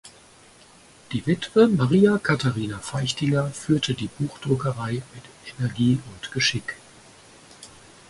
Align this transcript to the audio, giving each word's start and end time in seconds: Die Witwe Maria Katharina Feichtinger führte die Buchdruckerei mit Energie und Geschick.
Die 1.11 1.27
Witwe 1.27 1.67
Maria 1.67 2.17
Katharina 2.17 2.79
Feichtinger 2.79 3.49
führte 3.51 3.93
die 3.93 4.07
Buchdruckerei 4.07 4.93
mit 5.13 5.59
Energie 5.59 5.99
und 6.13 6.31
Geschick. 6.31 6.75